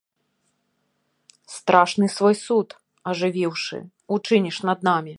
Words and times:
Страшны 1.57 2.05
свой 2.17 2.35
суд, 2.45 2.69
ажывіўшы, 3.15 3.77
учыніш 4.19 4.57
над 4.71 4.79
намі. 4.91 5.09